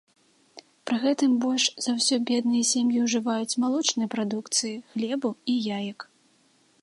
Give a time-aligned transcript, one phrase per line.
[0.91, 5.99] Пры гэтым больш за ўсё бедныя сем'і ўжываюць малочнай прадукцыі, хлебу і яек.